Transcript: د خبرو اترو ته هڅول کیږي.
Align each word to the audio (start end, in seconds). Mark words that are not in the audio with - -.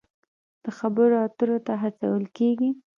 د 0.63 0.65
خبرو 0.77 1.15
اترو 1.25 1.57
ته 1.65 1.73
هڅول 1.83 2.23
کیږي. 2.37 2.69